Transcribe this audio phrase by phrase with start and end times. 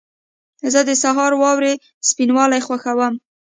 [0.73, 1.73] زه د سهار واورې
[2.09, 3.13] سپینوالی خوښوم.